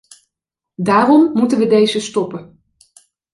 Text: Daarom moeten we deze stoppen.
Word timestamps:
Daarom 0.75 1.31
moeten 1.33 1.59
we 1.59 1.67
deze 1.67 1.99
stoppen. 1.99 2.59